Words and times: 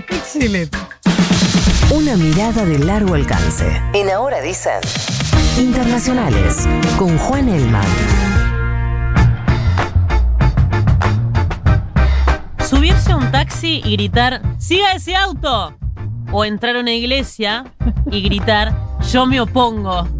Excelente. 0.08 0.78
Una 1.90 2.16
mirada 2.16 2.64
de 2.64 2.78
largo 2.78 3.14
alcance. 3.14 3.66
En 3.92 4.10
Ahora 4.10 4.40
dicen 4.40 4.80
Internacionales 5.58 6.68
con 6.98 7.18
Juan 7.18 7.48
Elman. 7.48 7.84
Subirse 12.68 13.12
a 13.12 13.16
un 13.16 13.30
taxi 13.32 13.82
y 13.84 13.92
gritar, 13.92 14.40
¡siga 14.58 14.92
ese 14.92 15.16
auto! 15.16 15.76
O 16.32 16.44
entrar 16.44 16.76
a 16.76 16.80
una 16.80 16.92
iglesia 16.92 17.64
y 18.10 18.22
gritar, 18.22 18.72
yo 19.10 19.26
me 19.26 19.40
opongo. 19.40 20.08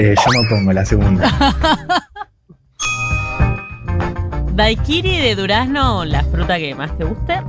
Eh, 0.00 0.14
yo 0.14 0.30
me 0.30 0.46
opongo 0.46 0.72
la 0.72 0.84
segunda. 0.84 1.28
¿Daiquiri 4.58 5.18
de 5.18 5.36
durazno, 5.36 6.04
la 6.04 6.24
fruta 6.24 6.58
que 6.58 6.74
más 6.74 6.98
te 6.98 7.04
guste? 7.04 7.40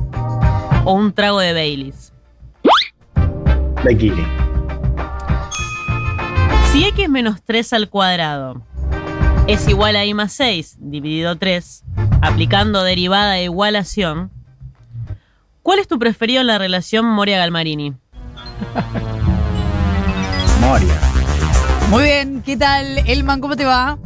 ¿O 0.86 0.94
un 0.94 1.12
trago 1.12 1.40
de 1.40 1.54
Baileys? 1.54 2.14
Daiquiri. 3.84 4.24
Si 6.72 6.86
x 6.86 7.10
menos 7.10 7.42
3 7.42 7.74
al 7.74 7.90
cuadrado 7.90 8.62
es 9.48 9.68
igual 9.68 9.96
a 9.96 10.06
y 10.06 10.14
más 10.14 10.34
6 10.34 10.78
dividido 10.82 11.36
3, 11.36 11.84
aplicando 12.22 12.84
derivada 12.84 13.40
e 13.40 13.46
igualación, 13.46 14.30
¿cuál 15.64 15.80
es 15.80 15.88
tu 15.88 15.98
preferido 15.98 16.42
en 16.42 16.48
la 16.48 16.60
relación 16.60 17.08
Moria-Galmarini? 17.08 17.96
Moria. 20.62 21.00
Muy 21.90 22.04
bien, 22.04 22.44
¿qué 22.44 22.56
tal, 22.56 23.00
Elman? 23.08 23.42
¿Cómo 23.42 23.56
te 23.56 23.66
va? 23.66 23.98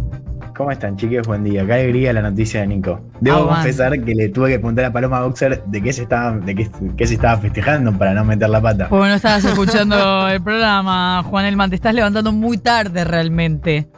¿Cómo 0.56 0.70
están, 0.70 0.96
chiques? 0.98 1.26
Buen 1.26 1.44
día. 1.44 1.66
Qué 1.66 1.74
alegría 1.74 2.14
la 2.14 2.22
noticia 2.22 2.62
de 2.62 2.68
Nico. 2.68 3.02
Debo 3.20 3.48
confesar 3.48 4.00
que 4.04 4.14
le 4.14 4.30
tuve 4.30 4.52
que 4.52 4.60
preguntar 4.60 4.86
a 4.86 4.94
Paloma 4.94 5.22
Boxer 5.22 5.64
de 5.66 5.82
qué 5.82 5.92
se 5.92 6.04
estaba, 6.04 6.38
de 6.38 6.54
qué, 6.54 6.70
qué 6.96 7.08
se 7.08 7.16
estaba 7.16 7.40
festejando 7.40 7.92
para 7.98 8.14
no 8.14 8.24
meter 8.24 8.50
la 8.50 8.62
pata. 8.62 8.88
Porque 8.88 9.08
no 9.08 9.16
estabas 9.16 9.44
escuchando 9.46 10.30
el 10.30 10.44
programa, 10.44 11.24
Juan 11.24 11.46
Elman. 11.46 11.72
Te 11.72 11.76
estás 11.76 11.96
levantando 11.96 12.32
muy 12.32 12.60
tarde 12.60 13.04
realmente. 13.04 13.90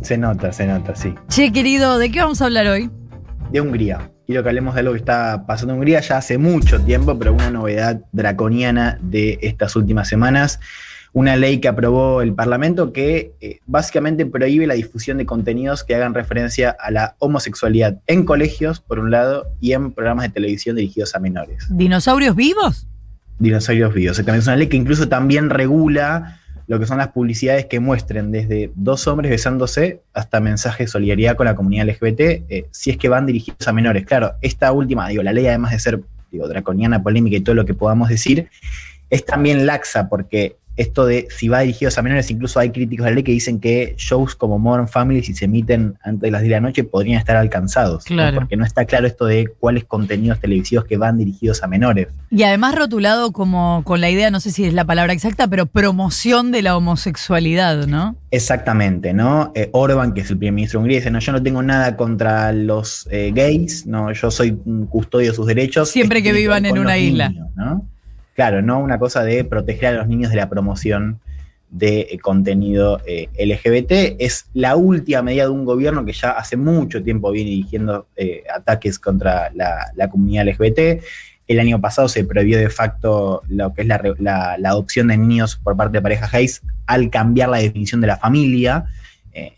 Se 0.00 0.16
nota, 0.16 0.50
se 0.50 0.66
nota, 0.66 0.94
sí. 0.94 1.14
Che, 1.28 1.52
querido, 1.52 1.98
¿de 1.98 2.10
qué 2.10 2.20
vamos 2.22 2.40
a 2.40 2.46
hablar 2.46 2.68
hoy? 2.68 2.90
De 3.50 3.60
Hungría. 3.60 4.10
Quiero 4.24 4.42
que 4.42 4.48
hablemos 4.48 4.74
de 4.74 4.80
algo 4.80 4.92
que 4.92 4.98
está 4.98 5.44
pasando 5.46 5.74
en 5.74 5.78
Hungría 5.80 6.00
ya 6.00 6.18
hace 6.18 6.38
mucho 6.38 6.80
tiempo, 6.80 7.18
pero 7.18 7.34
una 7.34 7.50
novedad 7.50 8.00
draconiana 8.12 8.98
de 9.02 9.38
estas 9.42 9.76
últimas 9.76 10.08
semanas. 10.08 10.58
Una 11.12 11.36
ley 11.36 11.58
que 11.58 11.68
aprobó 11.68 12.22
el 12.22 12.34
Parlamento 12.34 12.92
que 12.92 13.32
eh, 13.40 13.60
básicamente 13.66 14.26
prohíbe 14.26 14.66
la 14.66 14.74
difusión 14.74 15.18
de 15.18 15.26
contenidos 15.26 15.84
que 15.84 15.94
hagan 15.94 16.14
referencia 16.14 16.76
a 16.78 16.90
la 16.90 17.16
homosexualidad 17.18 18.00
en 18.06 18.24
colegios, 18.24 18.80
por 18.80 18.98
un 18.98 19.10
lado, 19.10 19.46
y 19.60 19.72
en 19.72 19.92
programas 19.92 20.24
de 20.24 20.30
televisión 20.30 20.76
dirigidos 20.76 21.14
a 21.14 21.18
menores. 21.18 21.66
¿Dinosaurios 21.70 22.36
vivos? 22.36 22.86
Dinosaurios 23.38 23.94
vivos. 23.94 24.18
Es 24.18 24.46
una 24.46 24.56
ley 24.56 24.68
que 24.68 24.76
incluso 24.76 25.08
también 25.08 25.50
regula 25.50 26.40
lo 26.68 26.78
que 26.78 26.86
son 26.86 26.98
las 26.98 27.08
publicidades 27.08 27.64
que 27.64 27.80
muestren 27.80 28.30
desde 28.30 28.70
dos 28.74 29.06
hombres 29.06 29.30
besándose 29.30 30.02
hasta 30.12 30.38
mensajes 30.38 30.86
de 30.86 30.90
solidaridad 30.90 31.34
con 31.34 31.46
la 31.46 31.56
comunidad 31.56 31.88
LGBT, 31.88 32.20
eh, 32.20 32.66
si 32.70 32.90
es 32.90 32.98
que 32.98 33.08
van 33.08 33.24
dirigidos 33.24 33.66
a 33.66 33.72
menores. 33.72 34.04
Claro, 34.04 34.34
esta 34.42 34.70
última, 34.72 35.08
digo, 35.08 35.22
la 35.22 35.32
ley 35.32 35.46
además 35.46 35.72
de 35.72 35.78
ser 35.78 36.02
digo, 36.30 36.46
draconiana, 36.46 37.02
polémica 37.02 37.36
y 37.36 37.40
todo 37.40 37.54
lo 37.54 37.64
que 37.64 37.72
podamos 37.72 38.10
decir, 38.10 38.50
es 39.08 39.24
también 39.24 39.64
laxa 39.64 40.10
porque 40.10 40.56
esto 40.78 41.06
de 41.06 41.26
si 41.30 41.48
va 41.48 41.60
dirigidos 41.60 41.98
a 41.98 42.02
menores, 42.02 42.30
incluso 42.30 42.60
hay 42.60 42.70
críticos 42.70 43.04
de 43.04 43.10
la 43.10 43.14
ley 43.16 43.24
que 43.24 43.32
dicen 43.32 43.60
que 43.60 43.94
shows 43.98 44.34
como 44.36 44.58
Modern 44.58 44.88
Family, 44.88 45.22
si 45.22 45.34
se 45.34 45.46
emiten 45.46 45.96
antes 46.02 46.22
de 46.22 46.30
las 46.30 46.40
10 46.40 46.50
de 46.50 46.56
la 46.56 46.60
noche, 46.60 46.84
podrían 46.84 47.18
estar 47.18 47.36
alcanzados. 47.36 48.08
¿no? 48.08 48.16
Claro. 48.16 48.36
Porque 48.38 48.56
no 48.56 48.64
está 48.64 48.84
claro 48.84 49.06
esto 49.06 49.26
de 49.26 49.48
cuáles 49.58 49.84
contenidos 49.84 50.40
televisivos 50.40 50.84
que 50.84 50.96
van 50.96 51.18
dirigidos 51.18 51.62
a 51.62 51.66
menores. 51.66 52.08
Y 52.30 52.44
además 52.44 52.76
rotulado 52.76 53.32
como 53.32 53.82
con 53.84 54.00
la 54.00 54.08
idea, 54.08 54.30
no 54.30 54.40
sé 54.40 54.52
si 54.52 54.64
es 54.64 54.72
la 54.72 54.84
palabra 54.84 55.12
exacta, 55.12 55.48
pero 55.48 55.66
promoción 55.66 56.52
de 56.52 56.62
la 56.62 56.76
homosexualidad, 56.76 57.86
¿no? 57.86 58.16
Exactamente, 58.30 59.12
¿no? 59.12 59.50
Eh, 59.54 59.70
Orban, 59.72 60.14
que 60.14 60.20
es 60.20 60.30
el 60.30 60.38
primer 60.38 60.52
ministro 60.52 60.78
de 60.78 60.82
Hungría, 60.82 60.98
dice, 60.98 61.10
no, 61.10 61.18
yo 61.18 61.32
no 61.32 61.42
tengo 61.42 61.62
nada 61.62 61.96
contra 61.96 62.52
los 62.52 63.08
eh, 63.10 63.32
gays, 63.34 63.86
no, 63.86 64.12
yo 64.12 64.30
soy 64.30 64.56
un 64.64 64.86
custodio 64.86 65.30
de 65.30 65.34
sus 65.36 65.46
derechos. 65.46 65.90
Siempre 65.90 66.22
que 66.22 66.32
vivan 66.32 66.66
en 66.66 66.78
una 66.78 66.98
isla. 66.98 67.32
Claro, 68.38 68.62
no 68.62 68.78
una 68.78 69.00
cosa 69.00 69.24
de 69.24 69.42
proteger 69.42 69.86
a 69.88 69.98
los 69.98 70.06
niños 70.06 70.30
de 70.30 70.36
la 70.36 70.48
promoción 70.48 71.18
de 71.70 72.06
eh, 72.08 72.20
contenido 72.20 73.00
eh, 73.04 73.28
LGBT. 73.36 74.14
Es 74.20 74.46
la 74.54 74.76
última 74.76 75.22
medida 75.22 75.42
de 75.42 75.50
un 75.50 75.64
gobierno 75.64 76.04
que 76.04 76.12
ya 76.12 76.30
hace 76.30 76.56
mucho 76.56 77.02
tiempo 77.02 77.32
viene 77.32 77.50
dirigiendo 77.50 78.06
eh, 78.14 78.44
ataques 78.54 79.00
contra 79.00 79.50
la, 79.56 79.90
la 79.96 80.08
comunidad 80.08 80.46
LGBT. 80.46 81.02
El 81.48 81.58
año 81.58 81.80
pasado 81.80 82.06
se 82.06 82.22
prohibió 82.22 82.58
de 82.58 82.70
facto 82.70 83.42
lo 83.48 83.74
que 83.74 83.82
es 83.82 83.88
la, 83.88 84.00
la- 84.20 84.70
adopción 84.70 85.08
de 85.08 85.16
niños 85.16 85.56
por 85.56 85.76
parte 85.76 85.98
de 85.98 86.02
parejas 86.02 86.30
gays 86.30 86.62
al 86.86 87.10
cambiar 87.10 87.48
la 87.48 87.58
definición 87.58 88.00
de 88.00 88.06
la 88.06 88.18
familia. 88.18 88.84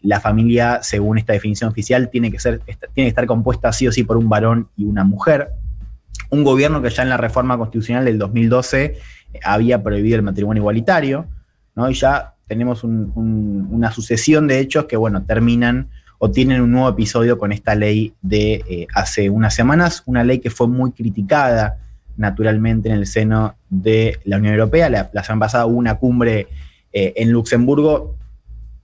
La 0.01 0.21
familia, 0.21 0.81
según 0.83 1.19
esta 1.19 1.35
definición 1.35 1.69
oficial, 1.71 2.09
tiene 2.09 2.31
que, 2.31 2.39
ser, 2.39 2.61
tiene 2.61 2.79
que 2.95 3.09
estar 3.09 3.27
compuesta 3.27 3.73
sí 3.75 3.87
o 3.87 3.93
sí 3.93 4.05
por 4.05 4.17
un 4.17 4.31
varón 4.31 4.69
y 4.75 4.85
una 4.87 5.05
mujer. 5.05 5.51
Un 6.31 6.45
gobierno 6.45 6.81
que 6.83 6.91
ya 6.91 7.03
en 7.03 7.09
la 7.09 7.17
reforma 7.17 7.59
constitucional 7.59 8.05
del 8.05 8.19
2012 8.19 8.85
eh, 8.85 9.41
había 9.45 9.83
prohibido 9.83 10.17
el 10.17 10.23
matrimonio 10.23 10.61
igualitario, 10.63 11.27
¿no? 11.75 11.91
Y 11.91 11.95
ya 11.95 12.35
tenemos 12.47 12.83
un- 12.85 13.13
un- 13.15 13.69
una 13.71 13.93
sucesión 13.93 14.47
de 14.47 14.59
hechos 14.61 14.87
que, 14.87 14.97
bueno, 14.97 15.23
terminan 15.25 15.89
o 16.19 16.31
tienen 16.31 16.61
un 16.61 16.71
nuevo 16.73 16.89
episodio 16.89 17.39
con 17.39 17.51
esta 17.53 17.75
ley 17.75 18.13
de 18.23 18.63
eh, 18.69 18.87
hace 18.95 19.31
unas 19.31 19.55
semanas, 19.55 20.03
una 20.07 20.23
ley 20.25 20.39
que 20.41 20.51
fue 20.51 20.69
muy 20.69 20.93
criticada 20.93 21.79
naturalmente 22.17 22.91
en 22.91 22.97
el 22.97 23.07
seno 23.07 23.55
de 23.71 24.19
la 24.25 24.37
Unión 24.37 24.53
Europea. 24.55 24.91
La, 24.91 25.11
la 25.13 25.25
semana 25.25 25.47
pasada 25.47 25.67
hubo 25.67 25.77
una 25.79 25.95
cumbre 25.97 26.49
eh, 26.93 27.15
en 27.17 27.31
Luxemburgo. 27.33 28.17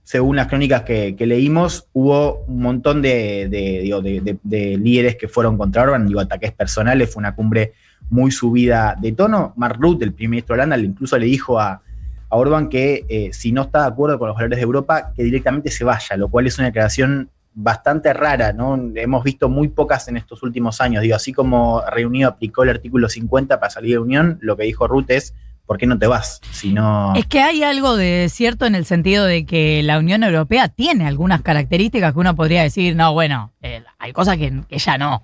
Según 0.07 0.37
las 0.37 0.47
crónicas 0.47 0.83
que, 0.83 1.17
que 1.17 1.25
leímos, 1.25 1.89
hubo 1.91 2.45
un 2.47 2.61
montón 2.61 3.01
de, 3.01 3.49
de, 3.49 3.91
de- 4.01 4.21
de- 4.21 4.37
de 4.41 4.77
líderes 4.77 5.17
que 5.17 5.27
fueron 5.27 5.57
contra 5.57 5.81
Orban, 5.83 6.07
digo, 6.07 6.21
ataques 6.21 6.53
personales, 6.53 7.11
fue 7.13 7.19
una 7.19 7.35
cumbre 7.35 7.73
muy 8.09 8.31
subida 8.31 8.95
de 9.01 9.11
tono. 9.11 9.53
Mark 9.57 9.75
Rutte, 9.81 10.05
el 10.05 10.13
primer 10.13 10.29
ministro 10.29 10.55
de 10.55 10.61
Holanda, 10.61 10.77
incluso 10.77 11.17
le 11.17 11.25
dijo 11.25 11.59
a, 11.59 11.81
Orban 12.29 12.69
que 12.69 13.05
eh, 13.09 13.31
si 13.33 13.51
no 13.51 13.63
está 13.63 13.81
de 13.81 13.87
acuerdo 13.87 14.17
con 14.17 14.29
los 14.29 14.37
valores 14.37 14.55
de 14.57 14.63
Europa, 14.63 15.11
que 15.13 15.23
directamente 15.23 15.71
se 15.71 15.83
vaya, 15.83 16.15
lo 16.15 16.29
cual 16.29 16.47
es 16.47 16.57
una 16.57 16.67
declaración 16.67 17.29
bastante 17.53 18.13
rara, 18.13 18.53
¿no? 18.53 18.79
Hemos 18.95 19.23
visto 19.25 19.49
muy 19.49 19.67
pocas 19.67 20.07
en 20.07 20.15
estos 20.15 20.41
últimos 20.41 20.79
años. 20.79 21.01
Digo, 21.03 21.15
así 21.17 21.33
como 21.33 21.81
Reunido 21.91 22.29
aplicó 22.29 22.63
el 22.63 22.69
artículo 22.69 23.09
50 23.09 23.59
para 23.59 23.69
salir 23.69 23.91
de 23.91 23.99
Unión, 23.99 24.37
lo 24.41 24.55
que 24.55 24.63
dijo 24.63 24.87
Ruth 24.87 25.09
es, 25.09 25.33
¿por 25.67 25.77
qué 25.77 25.85
no 25.85 25.99
te 25.99 26.07
vas? 26.07 26.41
Si 26.51 26.73
no... 26.73 27.13
Es 27.15 27.27
que 27.27 27.41
hay 27.41 27.61
algo 27.61 27.95
de 27.95 28.27
cierto 28.29 28.65
en 28.65 28.73
el 28.73 28.85
sentido 28.85 29.25
de 29.25 29.45
que 29.45 29.83
la 29.83 29.99
Unión 29.99 30.23
Europea 30.23 30.69
tiene 30.69 31.05
algunas 31.05 31.41
características 31.43 32.13
que 32.13 32.19
uno 32.19 32.35
podría 32.35 32.63
decir, 32.63 32.95
no, 32.95 33.13
bueno, 33.13 33.51
eh, 33.61 33.83
hay 33.99 34.13
cosas 34.13 34.37
que, 34.37 34.61
que 34.67 34.79
ya 34.79 34.97
no. 34.97 35.23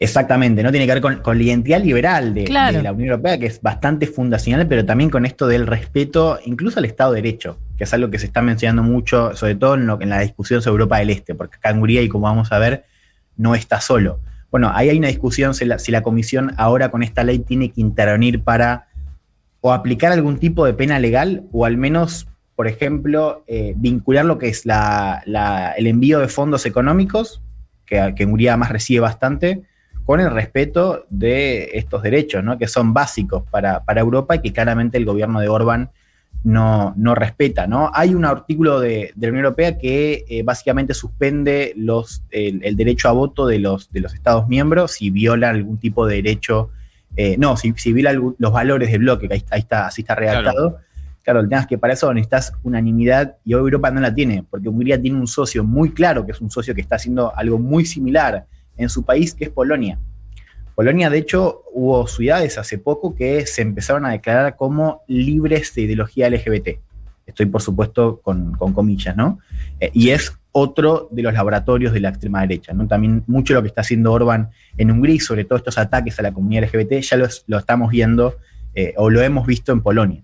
Exactamente, 0.00 0.62
¿no? 0.62 0.70
Tiene 0.70 0.86
que 0.86 0.92
ver 0.92 1.02
con, 1.02 1.16
con 1.20 1.36
la 1.38 1.44
identidad 1.44 1.82
liberal 1.82 2.32
de, 2.34 2.44
Claro. 2.44 2.76
de 2.76 2.82
la 2.82 2.92
Unión 2.92 3.08
Europea, 3.10 3.38
que 3.38 3.46
es 3.46 3.60
bastante 3.60 4.06
fundacional, 4.06 4.66
pero 4.68 4.84
también 4.84 5.10
con 5.10 5.26
esto 5.26 5.46
del 5.48 5.66
respeto, 5.66 6.38
incluso 6.44 6.78
al 6.78 6.84
Estado 6.84 7.12
de 7.12 7.22
Derecho, 7.22 7.58
que 7.76 7.84
es 7.84 7.92
algo 7.94 8.10
que 8.10 8.18
se 8.18 8.26
está 8.26 8.40
mencionando 8.42 8.82
mucho, 8.82 9.34
sobre 9.34 9.56
todo 9.56 9.74
en, 9.74 9.86
lo- 9.86 10.00
en 10.00 10.10
la 10.10 10.20
discusión 10.20 10.62
sobre 10.62 10.72
Europa 10.74 10.98
del 10.98 11.10
Este, 11.10 11.34
porque 11.34 11.56
acá 11.56 11.70
en 11.70 11.78
Hungría, 11.78 12.02
y 12.02 12.08
como 12.08 12.24
vamos 12.26 12.52
a 12.52 12.58
ver, 12.58 12.84
no 13.36 13.54
está 13.54 13.80
solo. 13.80 14.20
Bueno, 14.50 14.70
ahí 14.74 14.88
hay 14.88 14.98
una 14.98 15.08
discusión 15.08 15.54
si 15.54 15.64
la, 15.64 15.78
si 15.78 15.92
la 15.92 16.02
Comisión 16.02 16.54
ahora 16.56 16.90
con 16.90 17.02
esta 17.02 17.22
ley 17.24 17.40
tiene 17.40 17.70
que 17.70 17.80
intervenir 17.80 18.40
para 18.42 18.86
o 19.60 19.72
aplicar 19.72 20.12
algún 20.12 20.38
tipo 20.38 20.64
de 20.64 20.74
pena 20.74 20.98
legal 20.98 21.44
o 21.52 21.64
al 21.64 21.76
menos, 21.76 22.28
por 22.56 22.68
ejemplo, 22.68 23.44
eh, 23.46 23.74
vincular 23.76 24.24
lo 24.24 24.38
que 24.38 24.48
es 24.48 24.66
la- 24.66 25.22
el 25.76 25.86
envío 25.86 26.20
de 26.20 26.28
fondos 26.28 26.66
económicos, 26.66 27.42
que, 27.86 28.14
que 28.16 28.24
Hungría 28.24 28.56
más 28.56 28.70
recibe 28.70 29.00
bastante, 29.00 29.62
con 30.08 30.20
el 30.20 30.30
respeto 30.30 31.04
de 31.10 31.72
estos 31.74 32.02
derechos, 32.02 32.42
¿no? 32.42 32.56
que 32.56 32.66
son 32.66 32.94
básicos 32.94 33.42
para, 33.50 33.84
para 33.84 34.00
Europa 34.00 34.36
y 34.36 34.40
que 34.40 34.54
claramente 34.54 34.96
el 34.96 35.04
gobierno 35.04 35.38
de 35.38 35.48
Orbán 35.48 35.90
no, 36.44 36.94
no 36.96 37.14
respeta. 37.14 37.66
¿no? 37.66 37.90
Hay 37.92 38.14
un 38.14 38.24
artículo 38.24 38.80
de, 38.80 39.12
la 39.20 39.28
Unión 39.28 39.44
Europea 39.44 39.76
que 39.76 40.24
eh, 40.28 40.42
básicamente 40.42 40.94
suspende 40.94 41.74
los, 41.76 42.22
el, 42.30 42.64
el 42.64 42.74
derecho 42.74 43.10
a 43.10 43.12
voto 43.12 43.46
de 43.46 43.58
los, 43.58 43.92
de 43.92 44.00
los 44.00 44.14
Estados 44.14 44.48
miembros 44.48 44.92
si 44.92 45.10
violan 45.10 45.56
algún 45.56 45.76
tipo 45.76 46.06
de 46.06 46.16
derecho, 46.16 46.70
eh, 47.20 47.36
no, 47.36 47.56
si, 47.56 47.74
si 47.76 48.06
algún- 48.06 48.36
los 48.38 48.52
valores 48.52 48.92
del 48.92 49.00
bloque, 49.00 49.26
que 49.26 49.34
ahí, 49.34 49.44
ahí 49.50 49.58
está, 49.60 49.88
así 49.88 50.02
está 50.02 50.14
redactado. 50.14 50.78
Claro, 51.24 51.40
el 51.40 51.48
tema 51.48 51.62
es 51.62 51.66
que 51.66 51.76
para 51.76 51.92
eso 51.92 52.14
necesitas 52.14 52.52
unanimidad 52.62 53.36
y 53.44 53.54
hoy 53.54 53.60
Europa 53.60 53.90
no 53.90 54.00
la 54.00 54.14
tiene, 54.14 54.44
porque 54.48 54.68
Hungría 54.68 55.02
tiene 55.02 55.18
un 55.18 55.26
socio 55.26 55.64
muy 55.64 55.92
claro, 55.92 56.24
que 56.24 56.30
es 56.30 56.40
un 56.40 56.48
socio 56.48 56.76
que 56.76 56.80
está 56.80 56.94
haciendo 56.94 57.36
algo 57.36 57.58
muy 57.58 57.84
similar 57.84 58.46
en 58.76 58.88
su 58.88 59.02
país, 59.04 59.34
que 59.34 59.44
es 59.46 59.50
Polonia. 59.50 59.98
Polonia, 60.76 61.10
de 61.10 61.18
hecho, 61.18 61.64
hubo 61.72 62.06
ciudades 62.06 62.56
hace 62.56 62.78
poco 62.78 63.16
que 63.16 63.44
se 63.46 63.62
empezaron 63.62 64.06
a 64.06 64.10
declarar 64.10 64.54
como 64.54 65.02
libres 65.08 65.74
de 65.74 65.82
ideología 65.82 66.28
LGBT. 66.30 66.78
Estoy, 67.26 67.46
por 67.46 67.62
supuesto, 67.62 68.20
con, 68.22 68.52
con 68.52 68.72
comillas, 68.72 69.16
¿no? 69.16 69.40
Eh, 69.80 69.90
y 69.92 70.10
es 70.10 70.37
otro 70.52 71.08
de 71.10 71.22
los 71.22 71.32
laboratorios 71.34 71.92
de 71.92 72.00
la 72.00 72.08
extrema 72.08 72.40
derecha. 72.40 72.72
También 72.88 73.22
mucho 73.26 73.54
lo 73.54 73.62
que 73.62 73.68
está 73.68 73.82
haciendo 73.82 74.12
Orban 74.12 74.50
en 74.76 74.90
Hungría, 74.90 75.20
sobre 75.20 75.44
todo 75.44 75.58
estos 75.58 75.78
ataques 75.78 76.18
a 76.18 76.22
la 76.22 76.32
comunidad 76.32 76.64
LGBT, 76.64 77.00
ya 77.00 77.16
lo 77.16 77.58
estamos 77.58 77.90
viendo 77.90 78.36
eh, 78.74 78.94
o 78.96 79.10
lo 79.10 79.20
hemos 79.22 79.46
visto 79.46 79.72
en 79.72 79.80
Polonia. 79.80 80.22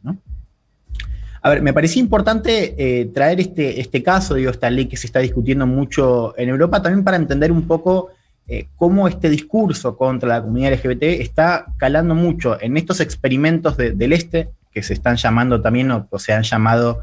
A 1.43 1.50
ver, 1.50 1.61
me 1.61 1.73
parecía 1.73 2.00
importante 2.00 2.75
eh, 2.79 3.06
traer 3.06 3.41
este, 3.41 3.81
este 3.81 4.03
caso, 4.03 4.35
digo, 4.35 4.50
esta 4.50 4.71
ley 4.71 4.87
que 4.87 4.97
se 4.97 5.06
está 5.06 5.19
discutiendo 5.19 5.67
mucho 5.67 6.38
en 6.38 6.49
Europa, 6.49 6.81
también 6.81 7.05
para 7.05 7.17
entender 7.17 7.53
un 7.53 7.67
poco 7.67 8.11
eh, 8.47 8.69
cómo 8.76 9.09
este 9.09 9.29
discurso 9.29 9.97
contra 9.97 10.29
la 10.29 10.43
comunidad 10.43 10.73
LGBT 10.75 11.03
está 11.21 11.67
calando 11.79 12.15
mucho 12.15 12.61
en 12.61 12.76
estos 12.76 13.00
experimentos 13.00 13.76
del 13.76 14.12
este, 14.12 14.50
que 14.71 14.82
se 14.82 14.94
están 14.94 15.17
llamando 15.17 15.61
también, 15.61 15.91
o, 15.91 16.09
se 16.19 16.32
han 16.32 16.44
llamado, 16.44 17.00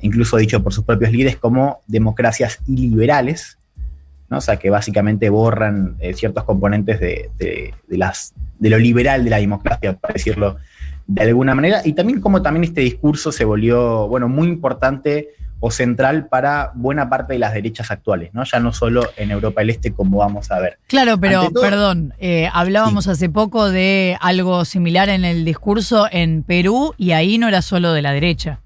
incluso 0.00 0.36
dicho 0.36 0.62
por 0.62 0.72
sus 0.72 0.84
propios 0.84 1.12
líderes, 1.12 1.36
como 1.36 1.80
democracias 1.86 2.58
iliberales, 2.66 3.58
¿no? 4.28 4.38
o 4.38 4.40
sea, 4.40 4.56
que 4.56 4.70
básicamente 4.70 5.30
borran 5.30 5.96
eh, 6.00 6.14
ciertos 6.14 6.44
componentes 6.44 7.00
de, 7.00 7.74
las, 7.88 8.34
de 8.58 8.70
lo 8.70 8.78
liberal 8.78 9.24
de 9.24 9.30
la 9.30 9.38
democracia, 9.38 9.96
para 9.96 10.14
decirlo 10.14 10.56
de 11.06 11.22
alguna 11.22 11.54
manera, 11.54 11.82
y 11.84 11.92
también 11.92 12.20
como 12.20 12.40
también 12.40 12.64
este 12.64 12.80
discurso 12.80 13.30
se 13.30 13.44
volvió, 13.44 14.08
bueno, 14.08 14.28
muy 14.28 14.48
importante 14.48 15.28
o 15.60 15.70
central 15.70 16.26
para 16.28 16.72
buena 16.74 17.08
parte 17.08 17.34
de 17.34 17.38
las 17.38 17.54
derechas 17.54 17.90
actuales, 17.90 18.34
¿no? 18.34 18.44
Ya 18.44 18.60
no 18.60 18.72
solo 18.72 19.02
en 19.16 19.30
Europa 19.30 19.62
del 19.62 19.70
Este, 19.70 19.92
como 19.92 20.18
vamos 20.18 20.50
a 20.50 20.60
ver. 20.60 20.78
Claro, 20.88 21.18
pero 21.18 21.50
perdón, 21.52 22.12
eh, 22.18 22.50
hablábamos 22.52 23.08
hace 23.08 23.30
poco 23.30 23.70
de 23.70 24.18
algo 24.20 24.64
similar 24.66 25.08
en 25.08 25.24
el 25.24 25.44
discurso 25.44 26.06
en 26.10 26.42
Perú 26.42 26.94
y 26.98 27.12
ahí 27.12 27.38
no 27.38 27.48
era 27.48 27.62
solo 27.62 27.94
de 27.94 28.02
la 28.02 28.12
derecha. 28.12 28.60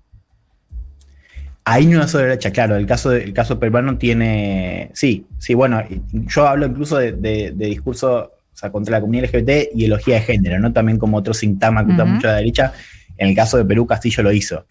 Ahí 1.70 1.86
no 1.86 1.98
era 1.98 2.08
solo 2.08 2.22
de 2.22 2.28
la 2.28 2.30
derecha, 2.30 2.50
claro. 2.50 2.76
El 2.76 2.86
caso, 2.86 3.12
el 3.12 3.34
caso 3.34 3.60
peruano 3.60 3.98
tiene. 3.98 4.90
Sí, 4.94 5.26
sí, 5.36 5.52
bueno, 5.52 5.82
yo 6.12 6.48
hablo 6.48 6.64
incluso 6.64 6.96
de, 6.96 7.52
discurso 7.54 8.32
contra 8.72 8.92
la 8.92 9.00
comunidad 9.02 9.24
LGBT 9.26 9.74
y 9.74 9.80
ideología 9.80 10.14
de 10.14 10.20
género, 10.22 10.58
¿no? 10.60 10.72
También 10.72 10.96
como 10.96 11.18
otro 11.18 11.34
sintama 11.34 11.84
que 11.84 11.92
usa 11.92 12.06
mucho 12.06 12.26
la 12.26 12.36
derecha. 12.36 12.72
En 13.18 13.28
el 13.28 13.36
caso 13.36 13.58
de 13.58 13.66
Perú, 13.66 13.86
Castillo 13.86 14.22
lo 14.22 14.32
hizo. 14.32 14.64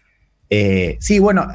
Eh, 0.50 0.96
sí, 0.98 1.20
bueno, 1.20 1.46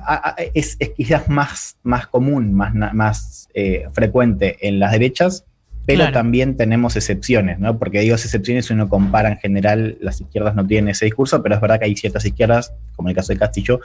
es, 0.54 0.78
quizás 0.95 1.28
más, 1.28 1.75
más 1.84 2.07
común, 2.07 2.54
más, 2.54 2.74
más 2.94 3.50
eh, 3.54 3.88
frecuente 3.92 4.66
en 4.66 4.80
las 4.80 4.94
derechas, 4.94 5.44
pero 5.86 6.10
también 6.13 6.56
tenemos 6.56 6.95
excepciones, 6.95 7.60
¿no? 7.60 7.78
Porque 7.78 8.00
digo 8.00 8.16
excepciones 8.16 8.68
si 8.68 8.74
uno 8.74 8.88
compara 8.88 9.28
en 9.28 9.38
general, 9.40 9.98
las 10.00 10.22
izquierdas 10.22 10.56
no 10.56 10.66
tienen 10.66 10.92
ese 10.92 11.04
discurso, 11.04 11.44
pero 11.44 11.56
es 11.56 11.60
verdad 11.60 11.80
que 11.80 11.86
hay 11.86 11.98
ciertas 11.98 12.24
izquierdas, 12.24 12.74
como 12.95 13.10
el 13.10 13.16
caso 13.16 13.34
de 13.34 13.40
Castillo, 13.40 13.81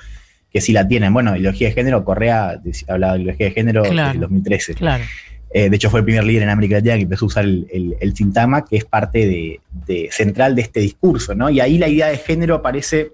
que 0.52 0.60
sí 0.60 0.72
la 0.72 0.86
tienen. 0.86 1.12
Bueno, 1.12 1.36
ideología 1.36 1.68
de 1.68 1.74
género, 1.74 2.04
Correa 2.04 2.60
hablaba 2.88 3.14
de 3.14 3.20
ideología 3.20 3.46
de 3.46 3.52
género 3.52 3.84
en 3.84 3.98
el 3.98 4.20
2013. 4.20 4.74
Claro. 4.74 5.04
Eh, 5.50 5.70
de 5.70 5.76
hecho, 5.76 5.88
fue 5.88 6.00
el 6.00 6.04
primer 6.04 6.24
líder 6.24 6.42
en 6.42 6.50
América 6.50 6.76
Latina 6.76 6.96
que 6.96 7.02
empezó 7.02 7.24
a 7.24 7.28
usar 7.28 7.44
el, 7.44 7.96
el, 8.00 8.14
sintagma, 8.14 8.64
que 8.64 8.76
es 8.76 8.84
parte 8.84 9.26
de, 9.26 9.60
de, 9.86 10.08
central 10.12 10.54
de 10.54 10.62
este 10.62 10.80
discurso, 10.80 11.34
¿no? 11.34 11.48
Y 11.48 11.60
ahí 11.60 11.78
la 11.78 11.88
idea 11.88 12.08
de 12.08 12.18
género 12.18 12.56
aparece 12.56 13.12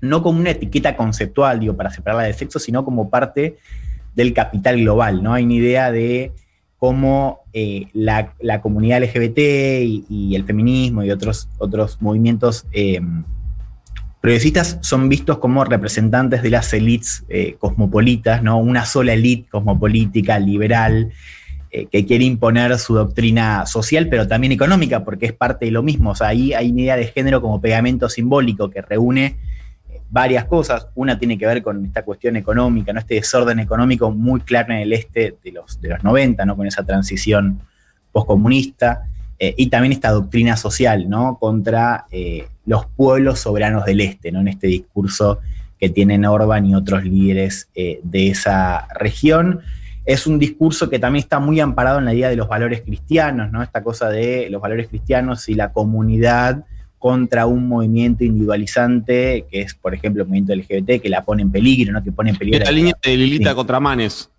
no 0.00 0.22
como 0.22 0.38
una 0.38 0.50
etiqueta 0.50 0.96
conceptual, 0.96 1.60
digo, 1.60 1.76
para 1.76 1.90
separarla 1.90 2.24
de 2.24 2.34
sexo, 2.34 2.58
sino 2.58 2.84
como 2.84 3.10
parte 3.10 3.56
del 4.14 4.32
capital 4.32 4.78
global, 4.78 5.22
¿no? 5.22 5.34
Hay 5.34 5.44
una 5.44 5.54
idea 5.54 5.90
de 5.90 6.32
cómo 6.78 7.40
eh, 7.52 7.86
la, 7.94 8.32
comunidad 8.62 9.02
LGBT 9.02 9.38
y, 9.38 10.34
el 10.34 10.44
feminismo 10.44 11.02
y 11.02 11.10
otros, 11.10 11.48
otros 11.58 12.00
movimientos 12.00 12.66
eh, 12.72 13.00
progresistas 14.26 14.78
son 14.80 15.08
vistos 15.08 15.38
como 15.38 15.64
representantes 15.64 16.42
de 16.42 16.50
las 16.50 16.72
élites 16.72 17.24
eh, 17.28 17.54
cosmopolitas, 17.60 18.42
¿no? 18.42 18.58
Una 18.58 18.84
sola 18.84 19.12
élite 19.12 19.48
cosmopolítica, 19.48 20.36
liberal, 20.40 21.12
que 21.92 22.06
quiere 22.06 22.24
imponer 22.24 22.76
su 22.78 22.94
doctrina 22.94 23.66
social, 23.66 24.08
pero 24.08 24.26
también 24.26 24.50
económica, 24.50 25.04
porque 25.04 25.26
es 25.26 25.32
parte 25.32 25.66
de 25.66 25.70
lo 25.70 25.82
mismo. 25.82 26.10
O 26.10 26.14
sea, 26.16 26.28
ahí 26.28 26.54
hay 26.54 26.72
una 26.72 26.80
idea 26.80 26.96
de 26.96 27.06
género 27.06 27.40
como 27.42 27.60
pegamento 27.60 28.08
simbólico 28.08 28.68
que 28.70 28.82
reúne 28.82 29.36
varias 30.10 30.46
cosas. 30.46 30.88
Una 30.94 31.18
tiene 31.18 31.38
que 31.38 31.46
ver 31.46 31.62
con 31.62 31.84
esta 31.84 32.02
cuestión 32.02 32.36
económica, 32.36 32.92
¿no? 32.92 32.98
este 32.98 33.14
desorden 33.14 33.60
económico 33.60 34.10
muy 34.10 34.40
claro 34.40 34.72
en 34.72 34.80
el 34.80 34.92
este 34.92 35.36
de 35.44 35.52
los, 35.52 35.80
de 35.80 35.90
los 35.90 36.02
90, 36.02 36.44
¿no? 36.46 36.56
con 36.56 36.66
esa 36.66 36.82
transición 36.84 37.60
postcomunista, 38.10 39.08
eh, 39.38 39.54
y 39.56 39.68
también 39.68 39.92
esta 39.92 40.10
doctrina 40.10 40.56
social 40.56 41.08
¿no? 41.08 41.38
contra 41.38 42.06
eh, 42.10 42.48
los 42.64 42.86
pueblos 42.86 43.40
soberanos 43.40 43.84
del 43.84 44.00
este, 44.00 44.32
¿no? 44.32 44.40
en 44.40 44.48
este 44.48 44.66
discurso 44.66 45.40
que 45.78 45.90
tienen 45.90 46.24
Orban 46.24 46.64
y 46.64 46.74
otros 46.74 47.04
líderes 47.04 47.68
eh, 47.74 48.00
de 48.02 48.28
esa 48.28 48.88
región. 48.94 49.60
Es 50.06 50.26
un 50.26 50.38
discurso 50.38 50.88
que 50.88 50.98
también 50.98 51.22
está 51.22 51.38
muy 51.38 51.60
amparado 51.60 51.98
en 51.98 52.06
la 52.06 52.14
idea 52.14 52.30
de 52.30 52.36
los 52.36 52.48
valores 52.48 52.80
cristianos, 52.80 53.52
¿no? 53.52 53.62
esta 53.62 53.82
cosa 53.82 54.08
de 54.08 54.48
los 54.50 54.62
valores 54.62 54.88
cristianos 54.88 55.48
y 55.48 55.54
la 55.54 55.72
comunidad 55.72 56.64
contra 56.98 57.46
un 57.46 57.68
movimiento 57.68 58.24
individualizante, 58.24 59.44
que 59.50 59.60
es, 59.60 59.74
por 59.74 59.94
ejemplo, 59.94 60.22
el 60.22 60.28
movimiento 60.28 60.54
LGBT, 60.54 61.00
que 61.02 61.08
la 61.08 61.24
pone 61.24 61.42
en 61.42 61.52
peligro, 61.52 61.92
¿no? 61.92 62.02
Que 62.02 62.10
pone 62.10 62.30
en 62.30 62.36
peligro. 62.36 62.64
La 62.64 62.70
línea 62.72 62.94
de 63.00 63.16
Lilita 63.16 63.54
contra 63.54 63.78
Manes. 63.78 64.30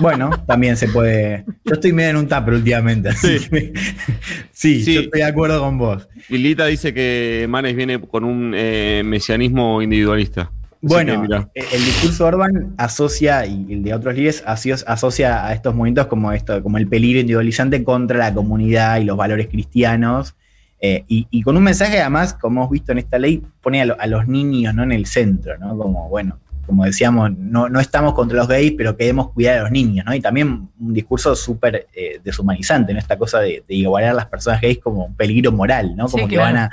Bueno, 0.00 0.30
también 0.46 0.76
se 0.76 0.88
puede. 0.88 1.44
Yo 1.64 1.74
estoy 1.74 1.92
medio 1.92 2.10
en 2.10 2.16
un 2.16 2.28
tupper 2.28 2.54
últimamente, 2.54 3.10
así 3.10 3.38
sí. 3.38 3.48
Que 3.48 3.72
sí, 4.52 4.84
yo 4.84 5.00
estoy 5.02 5.20
de 5.20 5.26
acuerdo 5.26 5.60
con 5.60 5.78
vos. 5.78 6.08
Lilita 6.28 6.66
dice 6.66 6.94
que 6.94 7.46
Manes 7.48 7.76
viene 7.76 8.00
con 8.00 8.24
un 8.24 8.52
eh, 8.56 9.02
mesianismo 9.04 9.82
individualista. 9.82 10.50
Bueno, 10.82 11.26
el 11.54 11.84
discurso 11.84 12.24
Orban 12.24 12.74
asocia, 12.78 13.44
y 13.44 13.66
el 13.70 13.82
de 13.82 13.92
otros 13.92 14.14
líderes 14.14 14.42
asocia 14.46 15.46
a 15.46 15.52
estos 15.52 15.74
movimientos 15.74 16.06
como 16.06 16.32
esto, 16.32 16.62
como 16.62 16.78
el 16.78 16.88
peligro 16.88 17.20
individualizante 17.20 17.84
contra 17.84 18.18
la 18.18 18.32
comunidad 18.32 18.98
y 18.98 19.04
los 19.04 19.16
valores 19.16 19.48
cristianos. 19.48 20.34
Eh, 20.82 21.04
y, 21.06 21.42
con 21.42 21.58
un 21.58 21.62
mensaje, 21.62 22.00
además, 22.00 22.32
como 22.32 22.62
hemos 22.62 22.70
visto 22.70 22.92
en 22.92 22.98
esta 22.98 23.18
ley, 23.18 23.42
pone 23.60 23.82
a, 23.82 24.06
los 24.06 24.26
niños 24.26 24.74
¿no? 24.74 24.82
en 24.82 24.92
el 24.92 25.04
centro, 25.04 25.58
¿no? 25.58 25.76
Como, 25.76 26.08
bueno, 26.08 26.38
como 26.70 26.84
decíamos, 26.84 27.36
no, 27.36 27.68
no, 27.68 27.80
estamos 27.80 28.14
contra 28.14 28.36
los 28.38 28.46
gays, 28.46 28.74
pero 28.78 28.96
queremos 28.96 29.32
cuidar 29.32 29.58
a 29.58 29.62
los 29.62 29.72
niños, 29.72 30.06
¿no? 30.06 30.14
Y 30.14 30.20
también 30.20 30.68
un 30.78 30.94
discurso 30.94 31.34
súper 31.34 31.88
eh, 31.92 32.20
deshumanizante, 32.22 32.92
¿no? 32.92 33.00
Esta 33.00 33.18
cosa 33.18 33.40
de, 33.40 33.64
igualar 33.66 34.10
a 34.10 34.14
las 34.14 34.26
personas 34.26 34.60
gays 34.60 34.78
como 34.78 35.06
un 35.06 35.16
peligro 35.16 35.50
moral, 35.50 35.96
¿no? 35.96 36.06
Como 36.06 36.28
que 36.28 36.38
van 36.38 36.56
a, 36.56 36.70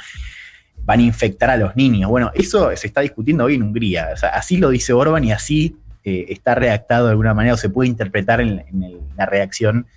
van 0.85 0.99
a 0.99 1.01
infectar 1.01 1.49
a 1.49 1.57
los 1.57 1.75
niños. 1.75 2.11
Bueno, 2.11 2.29
eso 2.35 2.69
se 2.75 2.85
está 2.85 3.01
discutiendo 3.01 3.45
hoy 3.45 3.55
en 3.55 3.63
Hungría. 3.63 4.09
O 4.13 4.17
sea, 4.17 4.29
así 4.29 4.57
lo 4.57 4.69
dice 4.69 4.93
Orban 4.93 5.23
y 5.23 5.31
así 5.31 5.75
eh, 6.03 6.25
está 6.29 6.53
redactado 6.53 7.05
de 7.05 7.11
alguna 7.13 7.33
manera 7.33 7.55
o 7.55 7.57
se 7.57 7.69
puede 7.69 7.89
interpretar 7.89 8.39
en, 8.39 8.63
la 9.17 9.25
reacción 9.25 9.87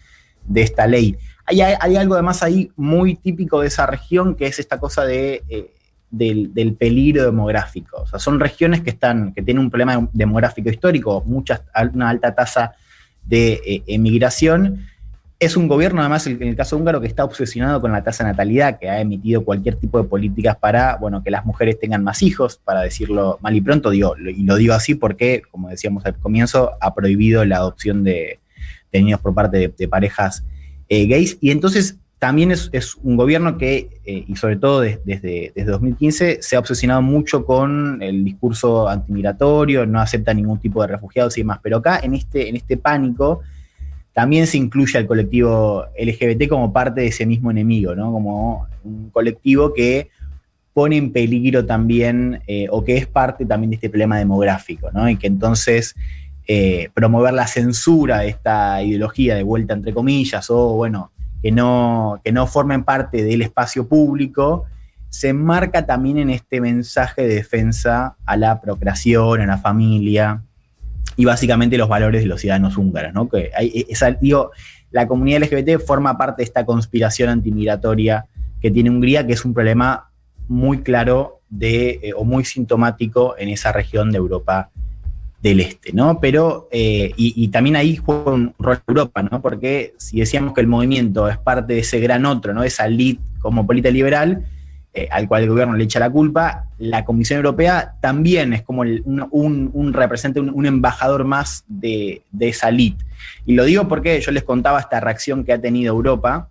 de 0.46 0.62
esta 0.62 0.86
ley 0.86 1.18
hay, 1.46 1.96
algo 1.96 2.14
además 2.14 2.42
ahí 2.42 2.70
muy 2.76 3.16
típico 3.16 3.60
de 3.60 3.66
esa 3.66 3.84
región, 3.84 4.36
que 4.36 4.46
es 4.46 4.60
esta 4.60 4.78
cosa 4.78 5.04
de, 5.04 5.42
eh, 5.48 5.74
del, 6.10 6.76
peligro 6.78 7.24
demográfico. 7.24 8.02
O 8.02 8.06
sea, 8.06 8.18
son 8.18 8.40
regiones 8.40 8.80
que, 8.80 8.90
están, 8.90 9.32
que 9.32 9.42
tienen 9.42 9.64
un 9.64 9.70
problema 9.70 10.08
demográfico 10.12 10.70
histórico, 10.70 11.22
muchas, 11.26 11.62
una 11.94 12.10
alta 12.10 12.34
tasa 12.34 12.72
de 13.24 13.60
eh, 13.64 13.82
emigración. 13.86 14.86
Es 15.38 15.56
un 15.56 15.68
gobierno, 15.68 16.00
además, 16.00 16.26
en 16.26 16.42
el 16.42 16.56
caso 16.56 16.76
húngaro, 16.76 17.00
que 17.00 17.06
está 17.06 17.24
obsesionado 17.24 17.80
con 17.80 17.92
la 17.92 18.04
tasa 18.04 18.24
de 18.24 18.30
natalidad, 18.30 18.78
que 18.78 18.90
ha 18.90 19.00
emitido 19.00 19.44
cualquier 19.44 19.76
tipo 19.76 20.02
de 20.02 20.08
políticas 20.08 20.56
para, 20.56 20.96
bueno, 20.96 21.22
que 21.22 21.30
las 21.30 21.46
mujeres 21.46 21.78
tengan 21.78 22.04
más 22.04 22.22
hijos, 22.22 22.60
para 22.62 22.82
decirlo 22.82 23.38
mal 23.40 23.56
y 23.56 23.60
pronto, 23.62 23.90
digo, 23.90 24.16
y 24.18 24.42
lo 24.42 24.56
digo 24.56 24.74
así 24.74 24.94
porque, 24.94 25.42
como 25.50 25.70
decíamos 25.70 26.04
al 26.04 26.18
comienzo, 26.18 26.72
ha 26.80 26.94
prohibido 26.94 27.44
la 27.46 27.56
adopción 27.56 28.04
de, 28.04 28.38
niños 28.92 29.20
por 29.20 29.34
parte 29.34 29.72
de 29.74 29.88
parejas 29.88 30.44
eh, 30.90 31.06
gays. 31.06 31.38
Y 31.40 31.52
entonces 31.52 31.99
también 32.20 32.50
es, 32.50 32.96
un 33.02 33.16
gobierno 33.16 33.56
que, 33.56 33.88
eh, 34.04 34.24
y 34.28 34.36
sobre 34.36 34.56
todo 34.56 34.82
desde, 34.82 35.00
desde 35.54 35.64
2015, 35.64 36.42
se 36.42 36.54
ha 36.54 36.58
obsesionado 36.58 37.00
mucho 37.00 37.46
con 37.46 38.02
el 38.02 38.22
discurso 38.24 38.90
antimigratorio, 38.90 39.86
no 39.86 40.00
acepta 40.00 40.34
ningún 40.34 40.60
tipo 40.60 40.82
de 40.82 40.88
refugiados 40.88 41.38
y 41.38 41.40
demás. 41.40 41.60
Pero 41.62 41.78
acá, 41.78 41.98
en 42.02 42.12
este, 42.12 42.50
en 42.50 42.56
este 42.56 42.76
pánico, 42.76 43.40
también 44.12 44.46
se 44.46 44.58
incluye 44.58 44.98
al 44.98 45.06
colectivo 45.06 45.86
LGBT 45.98 46.46
como 46.46 46.70
parte 46.74 47.00
de 47.00 47.06
ese 47.06 47.24
mismo 47.24 47.50
enemigo, 47.50 47.94
¿no? 47.94 48.12
Como 48.12 48.66
un 48.84 49.08
colectivo 49.08 49.72
que 49.72 50.10
pone 50.74 50.98
en 50.98 51.12
peligro 51.12 51.64
también, 51.64 52.42
eh, 52.46 52.66
o 52.70 52.84
que 52.84 52.98
es 52.98 53.06
parte 53.06 53.46
también 53.46 53.70
de 53.70 53.76
este 53.76 53.88
problema 53.88 54.18
demográfico, 54.18 54.90
¿no? 54.92 55.08
Y 55.08 55.16
que 55.16 55.26
entonces 55.26 55.94
eh, 56.46 56.90
promover 56.92 57.32
la 57.32 57.46
censura 57.46 58.18
de 58.18 58.28
esta 58.28 58.82
ideología 58.82 59.36
de 59.36 59.42
vuelta 59.42 59.72
entre 59.72 59.94
comillas, 59.94 60.50
o 60.50 60.74
bueno, 60.74 61.12
que 61.42 61.52
no, 61.52 62.20
que 62.24 62.32
no 62.32 62.46
formen 62.46 62.84
parte 62.84 63.22
del 63.22 63.42
espacio 63.42 63.88
público, 63.88 64.66
se 65.08 65.28
enmarca 65.28 65.86
también 65.86 66.18
en 66.18 66.30
este 66.30 66.60
mensaje 66.60 67.22
de 67.22 67.34
defensa 67.34 68.16
a 68.24 68.36
la 68.36 68.60
procreación, 68.60 69.40
a 69.40 69.46
la 69.46 69.58
familia 69.58 70.42
y 71.16 71.24
básicamente 71.24 71.76
los 71.76 71.88
valores 71.88 72.22
de 72.22 72.28
los 72.28 72.40
ciudadanos 72.40 72.76
húngaros, 72.76 73.12
¿no? 73.12 73.28
Que 73.28 73.50
hay, 73.54 73.86
digo, 74.20 74.52
la 74.90 75.06
comunidad 75.06 75.42
LGBT 75.42 75.80
forma 75.84 76.16
parte 76.16 76.42
de 76.42 76.44
esta 76.44 76.64
conspiración 76.64 77.28
antimigratoria 77.28 78.26
que 78.60 78.70
tiene 78.70 78.90
Hungría, 78.90 79.26
que 79.26 79.32
es 79.32 79.44
un 79.44 79.52
problema 79.52 80.10
muy 80.46 80.82
claro 80.82 81.40
de, 81.48 82.00
eh, 82.02 82.12
o 82.16 82.24
muy 82.24 82.44
sintomático 82.44 83.34
en 83.38 83.48
esa 83.48 83.72
región 83.72 84.12
de 84.12 84.18
Europa 84.18 84.70
del 85.42 85.60
este, 85.60 85.92
¿no? 85.92 86.20
Pero, 86.20 86.68
eh, 86.70 87.12
y, 87.16 87.48
también 87.48 87.76
ahí 87.76 87.96
juega 87.96 88.32
un 88.32 88.54
rol 88.58 88.80
Europa, 88.86 89.22
¿no? 89.22 89.40
Porque 89.40 89.94
si 89.96 90.20
decíamos 90.20 90.52
que 90.52 90.60
el 90.60 90.66
movimiento 90.66 91.28
es 91.28 91.38
parte 91.38 91.74
de 91.74 91.80
ese 91.80 91.98
gran 91.98 92.26
otro, 92.26 92.52
¿no? 92.52 92.62
Esa 92.62 92.86
elite 92.86 93.22
cosmopolita 93.40 93.90
liberal, 93.90 94.44
eh, 94.92 95.08
al 95.10 95.28
cual 95.28 95.44
el 95.44 95.48
gobierno 95.48 95.76
le 95.76 95.84
echa 95.84 95.98
la 95.98 96.10
culpa, 96.10 96.66
la 96.76 97.04
Comisión 97.04 97.38
Europea 97.38 97.94
también 98.02 98.52
es 98.52 98.62
como 98.62 98.82
un, 98.82 99.26
un, 99.30 99.70
un, 99.72 99.92
representante, 99.94 100.50
un, 100.52 100.66
embajador 100.66 101.24
más 101.24 101.64
de, 101.68 102.22
de 102.32 102.48
esa 102.48 102.68
elite. 102.68 103.02
Y 103.46 103.54
lo 103.54 103.64
digo 103.64 103.88
porque 103.88 104.20
yo 104.20 104.32
les 104.32 104.42
contaba 104.42 104.78
esta 104.78 105.00
reacción 105.00 105.44
que 105.44 105.54
ha 105.54 105.60
tenido 105.60 105.94
Europa, 105.94 106.49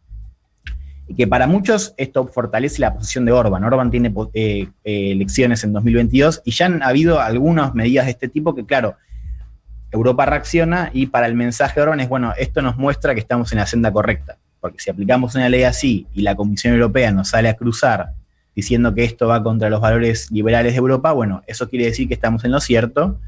que 1.15 1.27
para 1.27 1.47
muchos 1.47 1.93
esto 1.97 2.27
fortalece 2.27 2.81
la 2.81 2.93
posición 2.93 3.25
de 3.25 3.31
Orban. 3.31 3.63
Orban 3.63 3.89
tiene 3.89 4.13
eh, 4.33 4.67
eh, 4.83 5.11
elecciones 5.11 5.63
en 5.63 5.73
2022 5.73 6.43
y 6.45 6.51
ya 6.51 6.67
han 6.67 6.83
habido 6.83 7.19
algunas 7.19 7.73
medidas 7.73 8.05
de 8.05 8.11
este 8.11 8.27
tipo 8.27 8.53
que, 8.53 8.65
claro, 8.65 8.95
Europa 9.91 10.25
reacciona 10.25 10.91
y 10.93 11.07
para 11.07 11.25
el 11.25 11.33
mensaje 11.33 11.79
de 11.79 11.81
Orban 11.81 11.99
es, 11.99 12.09
bueno, 12.09 12.33
esto 12.37 12.61
nos 12.61 12.77
muestra 12.77 13.13
que 13.13 13.19
estamos 13.19 13.51
en 13.51 13.57
la 13.57 13.65
senda 13.65 13.91
correcta, 13.91 14.37
porque 14.59 14.79
si 14.79 14.89
aplicamos 14.91 15.33
una 15.33 15.49
ley 15.49 15.63
así 15.63 16.05
y 16.13 16.21
la 16.21 16.35
Comisión 16.35 16.75
Europea 16.75 17.11
nos 17.11 17.29
sale 17.29 17.49
a 17.49 17.55
cruzar 17.55 18.11
diciendo 18.55 18.93
que 18.93 19.03
esto 19.03 19.27
va 19.27 19.41
contra 19.41 19.69
los 19.69 19.81
valores 19.81 20.31
liberales 20.31 20.73
de 20.73 20.77
Europa, 20.77 21.11
bueno, 21.13 21.41
eso 21.47 21.69
quiere 21.69 21.85
decir 21.85 22.07
que 22.07 22.13
estamos 22.13 22.43
en 22.43 22.51
lo 22.51 22.59
cierto 22.59 23.19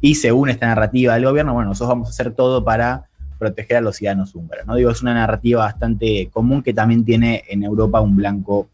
y 0.00 0.16
según 0.16 0.50
esta 0.50 0.66
narrativa 0.66 1.14
del 1.14 1.24
gobierno, 1.24 1.54
bueno, 1.54 1.70
nosotros 1.70 1.90
vamos 1.90 2.08
a 2.08 2.10
hacer 2.10 2.32
todo 2.32 2.64
para 2.64 3.09
proteger 3.40 3.78
a 3.78 3.80
los 3.80 3.96
ciudadanos 3.96 4.34
húngaros. 4.34 4.66
¿no? 4.66 4.76
Digo, 4.76 4.90
es 4.90 5.02
una 5.02 5.14
narrativa 5.14 5.64
bastante 5.64 6.28
común 6.30 6.62
que 6.62 6.74
también 6.74 7.04
tiene 7.04 7.42
en 7.48 7.64
Europa 7.64 8.00
un 8.00 8.14
blanco 8.14 8.68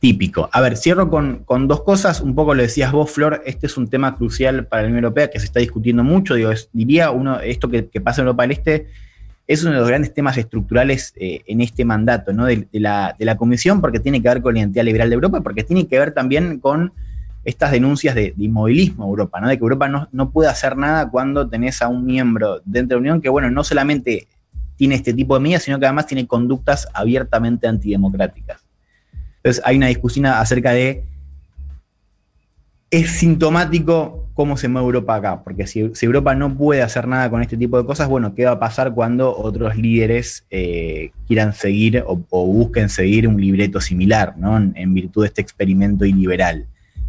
típico. 0.00 0.50
A 0.52 0.60
ver, 0.60 0.76
cierro 0.76 1.08
con, 1.08 1.44
con, 1.44 1.68
dos 1.68 1.82
cosas. 1.82 2.20
Un 2.20 2.34
poco 2.34 2.54
lo 2.54 2.62
decías 2.62 2.92
vos, 2.92 3.10
Flor, 3.10 3.42
este 3.46 3.66
es 3.66 3.76
un 3.76 3.88
tema 3.88 4.16
crucial 4.16 4.66
para 4.66 4.82
la 4.82 4.88
Unión 4.88 5.04
Europea 5.04 5.30
que 5.30 5.38
se 5.38 5.46
está 5.46 5.60
discutiendo 5.60 6.04
mucho. 6.04 6.34
Digo, 6.34 6.50
diría 6.72 7.10
uno, 7.10 7.40
esto 7.40 7.68
que, 7.68 7.88
que, 7.88 8.00
pasa 8.00 8.20
en 8.20 8.26
Europa 8.26 8.42
del 8.42 8.52
Este 8.52 8.86
es 9.46 9.62
uno 9.62 9.72
de 9.72 9.78
los 9.78 9.88
grandes 9.88 10.12
temas 10.12 10.36
estructurales 10.36 11.14
eh, 11.16 11.42
en 11.46 11.60
este 11.60 11.84
mandato 11.84 12.32
¿no? 12.32 12.44
de, 12.44 12.68
de, 12.70 12.80
la, 12.80 13.14
de, 13.18 13.24
la, 13.24 13.36
Comisión, 13.36 13.80
porque 13.80 14.00
tiene 14.00 14.20
que 14.20 14.28
ver 14.28 14.42
con 14.42 14.54
la 14.54 14.60
identidad 14.60 14.84
liberal 14.84 15.08
de 15.08 15.14
Europa, 15.14 15.40
porque 15.40 15.64
tiene 15.64 15.86
que 15.86 15.98
ver 15.98 16.12
también 16.12 16.58
con 16.58 16.92
estas 17.44 17.70
denuncias 17.70 18.14
de, 18.14 18.34
inmovilismo 18.36 19.04
a 19.04 19.08
Europa, 19.08 19.40
¿no? 19.40 19.48
de 19.48 19.56
que 19.56 19.62
Europa 19.62 19.88
no, 19.88 20.08
no, 20.12 20.30
puede 20.30 20.50
hacer 20.50 20.76
nada 20.76 21.10
cuando 21.10 21.48
tenés 21.48 21.80
a 21.82 21.88
un 21.88 22.04
miembro 22.04 22.60
dentro 22.64 22.88
de 22.88 22.94
la 22.96 23.00
Unión 23.00 23.20
que, 23.20 23.28
bueno, 23.28 23.50
no 23.50 23.64
solamente 23.64 24.28
tiene 24.76 24.94
este 24.94 25.12
tipo 25.12 25.34
de 25.34 25.40
medidas, 25.40 25.64
sino 25.64 25.78
que 25.78 25.86
además 25.86 26.06
tiene 26.06 26.26
conductas 26.26 26.88
abiertamente 26.94 27.66
antidemocráticas. 27.66 28.64
Entonces 29.36 29.62
hay 29.64 29.76
una 29.76 29.86
discusión 29.88 30.26
acerca 30.26 30.72
de, 30.72 31.04
es 32.90 33.10
sintomático 33.10 34.28
cómo 34.34 34.56
se 34.56 34.68
mueve 34.68 34.86
Europa 34.86 35.16
acá, 35.16 35.42
porque 35.42 35.66
si, 35.66 35.90
si, 35.94 36.06
Europa 36.06 36.34
no 36.34 36.56
puede 36.56 36.82
hacer 36.82 37.08
nada 37.08 37.28
con 37.28 37.42
este 37.42 37.56
tipo 37.56 37.76
de 37.76 37.84
cosas, 37.84 38.08
bueno, 38.08 38.34
¿qué 38.34 38.44
va 38.44 38.52
a 38.52 38.58
pasar 38.60 38.94
cuando 38.94 39.36
otros 39.36 39.76
líderes 39.76 40.46
eh, 40.50 41.10
quieran 41.26 41.52
seguir 41.54 42.04
o, 42.06 42.20
o, 42.30 42.46
busquen 42.46 42.88
seguir 42.88 43.26
un 43.26 43.40
libreto 43.40 43.80
similar, 43.80 44.34
¿no? 44.38 44.56
En, 44.56 44.72
en 44.76 44.94
virtud 44.94 45.22
de 45.22 45.28
este 45.28 45.42
experimento 45.42 46.04
iliberal. 46.04 46.66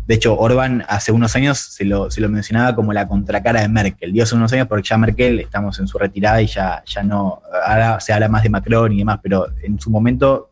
De 0.10 0.16
hecho, 0.16 0.36
Orban 0.36 0.84
hace 0.88 1.12
unos 1.12 1.36
años 1.36 1.60
se 1.60 1.86
lo, 1.86 2.10
se 2.10 2.20
lo, 2.20 2.30
mencionaba 2.30 2.74
como 2.74 2.94
la 2.94 3.08
contracara 3.08 3.62
de 3.62 3.70
Merkel. 3.70 4.12
Dio 4.12 4.24
hace 4.24 4.34
unos 4.34 4.52
años 4.52 4.66
porque 4.66 4.88
ya 4.90 4.98
Merkel, 4.98 5.40
estamos 5.40 5.78
en 5.78 5.88
su 5.88 6.00
retirada 6.00 6.42
y 6.42 6.48
ya, 6.48 6.84
ya 6.84 7.04
no, 7.04 7.44
ahora 7.64 8.00
se 8.00 8.12
habla 8.12 8.28
más 8.28 8.42
de 8.42 8.50
Macron 8.50 8.92
y 8.92 8.98
demás, 8.98 9.20
pero 9.22 9.46
en 9.62 9.80
su 9.80 9.92
momento 9.92 10.50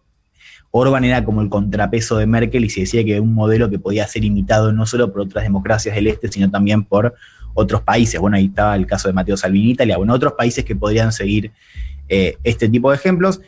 Orban 0.70 1.04
era 1.06 1.26
como 1.26 1.42
el 1.42 1.50
contrapeso 1.50 2.18
de 2.18 2.28
Merkel 2.28 2.66
y 2.66 2.70
se 2.70 2.82
decía 2.82 3.04
que 3.04 3.20
un 3.20 3.34
modelo 3.34 3.68
que 3.68 3.80
podía 3.80 4.06
ser 4.06 4.24
imitado 4.24 4.72
no 4.72 4.86
solo 4.86 5.12
por 5.12 5.22
otras 5.22 5.44
democracias 5.44 5.96
del 5.96 6.06
este, 6.06 6.32
sino 6.32 6.52
también 6.52 6.84
por 6.84 7.16
otros 7.56 7.82
países. 7.82 8.22
Bueno, 8.22 8.38
ahí 8.38 8.46
estaba 8.46 8.76
el 8.76 8.86
caso 8.86 9.08
de 9.08 9.16
Matteo 9.16 9.38
Salvini, 9.38 9.72
Italia, 9.72 9.98
bueno, 9.98 10.14
otros 10.14 10.34
países 10.34 10.64
que 10.66 10.76
podrían 10.76 11.12
seguir 11.12 11.52
eh, 12.10 12.38
este 12.44 12.70
tipo 12.70 12.92
de 12.92 12.98
ejemplos. 12.98 13.42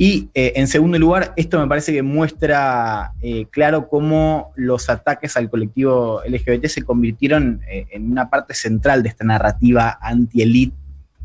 Y 0.00 0.30
eh, 0.32 0.52
en 0.54 0.68
segundo 0.68 0.96
lugar, 0.96 1.32
esto 1.34 1.58
me 1.58 1.66
parece 1.66 1.92
que 1.92 2.04
muestra 2.04 3.14
eh, 3.20 3.46
claro 3.50 3.88
cómo 3.88 4.52
los 4.54 4.88
ataques 4.88 5.36
al 5.36 5.50
colectivo 5.50 6.22
LGBT 6.24 6.66
se 6.66 6.82
convirtieron 6.82 7.62
eh, 7.68 7.84
en 7.90 8.08
una 8.08 8.30
parte 8.30 8.54
central 8.54 9.02
de 9.02 9.08
esta 9.08 9.24
narrativa 9.24 9.98
anti-elite 10.00 10.76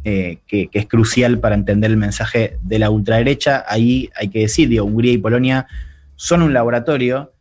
que, 0.03 0.69
es 0.73 0.87
crucial 0.87 1.39
para 1.39 1.55
entender 1.55 1.91
el 1.91 1.97
mensaje 1.97 2.57
de 2.63 2.79
la 2.79 2.89
ultraderecha. 2.89 3.63
Ahí 3.67 4.09
hay 4.15 4.29
que 4.29 4.39
decir, 4.39 4.67
digo, 4.67 4.85
Hungría 4.85 5.13
y 5.13 5.17
Polonia 5.19 5.67
son 6.15 6.41
un 6.41 6.51
laboratorio, 6.51 7.31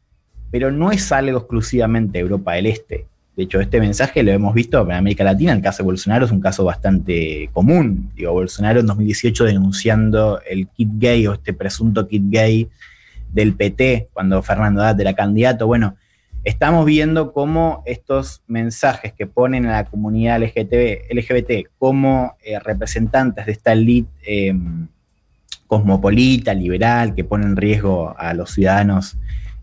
pero 0.51 0.71
no 0.71 0.93
es 0.93 1.11
algo 1.11 1.39
exclusivamente 1.39 2.19
Europa 2.19 2.53
del 2.53 2.67
Este. 2.67 3.07
De 3.37 3.45
hecho, 3.45 3.61
este 3.61 3.81
mensaje 3.81 4.23
lo 4.23 4.31
hemos 4.31 4.55
visto 4.55 4.83
en 4.83 4.93
América 4.93 5.25
Latina. 5.25 5.53
El 5.53 5.63
caso 5.63 5.83
de 5.83 5.87
Bolsonaro 5.87 6.27
es 6.27 6.33
un 6.33 6.41
caso 6.41 6.65
bastante 6.65 7.49
común. 7.53 8.11
Digo, 8.15 8.33
Bolsonaro 8.33 8.81
en 8.81 8.87
2018 8.87 9.45
denunciando 9.45 10.41
el 10.43 10.69
kit 10.69 10.91
gay 10.99 11.27
o 11.27 11.33
este 11.33 11.55
presunto 11.55 12.07
kit 12.07 12.25
gay 12.27 12.69
del 13.33 13.55
PT 13.55 14.11
cuando 14.13 14.43
Fernando 14.43 14.83
Haddad 14.83 15.01
era 15.01 15.15
candidato. 15.15 15.67
Bueno, 15.67 15.97
estamos 16.45 16.85
viendo 16.85 17.33
cómo 17.33 17.83
estos 17.87 18.43
mensajes 18.47 19.15
que 19.15 19.27
ponen 19.27 19.67
a 19.67 19.73
la 19.73 19.85
comunidad 19.87 20.43
LGBT, 20.43 21.11
LGBT 21.11 21.71
como 21.79 22.37
eh, 22.43 22.59
representantes 22.59 23.47
de 23.47 23.53
esta 23.53 23.73
elite 23.73 24.11
eh, 24.27 24.55
cosmopolita, 25.67 26.53
liberal, 26.53 27.15
que 27.15 27.25
pone 27.25 27.47
en 27.47 27.57
riesgo 27.57 28.15
a 28.19 28.35
los 28.35 28.51
ciudadanos 28.51 29.17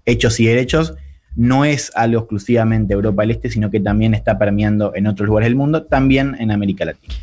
hechos 0.06 0.40
y 0.40 0.48
derechos, 0.48 0.96
no 1.40 1.64
es 1.64 1.92
algo 1.96 2.20
exclusivamente 2.20 2.94
Europa 2.94 3.22
del 3.22 3.32
Este, 3.32 3.50
sino 3.50 3.72
que 3.72 3.80
también 3.80 4.14
está 4.14 4.38
permeando 4.38 4.94
en 4.94 5.08
otros 5.08 5.26
lugares 5.26 5.48
del 5.48 5.56
mundo, 5.56 5.84
también 5.84 6.36
en 6.38 6.52
América 6.52 6.84
Latina. 6.84 7.16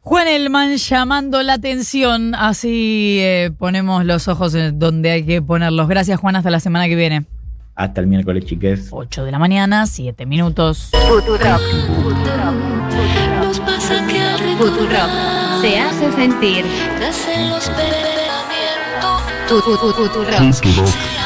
Juan 0.00 0.28
Elman 0.28 0.76
llamando 0.76 1.42
la 1.42 1.54
atención, 1.54 2.34
así 2.34 3.16
eh, 3.20 3.50
ponemos 3.58 4.04
los 4.04 4.28
ojos 4.28 4.54
en 4.54 4.78
donde 4.78 5.10
hay 5.12 5.24
que 5.24 5.40
ponerlos. 5.40 5.88
Gracias 5.88 6.20
Juan, 6.20 6.36
hasta 6.36 6.50
la 6.50 6.60
semana 6.60 6.88
que 6.88 6.94
viene. 6.94 7.24
Hasta 7.74 8.02
el 8.02 8.06
miércoles, 8.06 8.44
chiques. 8.44 8.88
8 8.90 9.24
de 9.24 9.32
la 9.32 9.38
mañana, 9.38 9.86
7 9.86 10.26
minutos. 10.26 10.90
Futurock. 11.08 11.60
Futurock. 14.58 15.10
Se 15.62 15.78
hace 15.80 16.12
sentir. 16.12 16.66
Futurock. 19.48 21.16